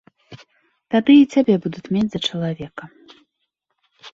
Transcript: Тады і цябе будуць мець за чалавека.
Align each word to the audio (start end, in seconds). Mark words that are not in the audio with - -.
Тады 0.95 1.13
і 1.23 1.27
цябе 1.35 1.53
будуць 1.65 1.83
мець 1.97 2.09
за 2.15 2.19
чалавека. 2.31 2.83